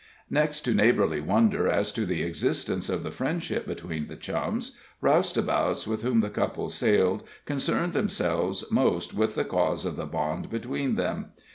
[0.31, 5.85] Next to neighborly wonder as to the existence of the friendship between the Chums, roustabouts
[5.85, 10.95] with whom the couple sailed concerned themselves most with the cause of the bond between
[10.95, 11.33] them.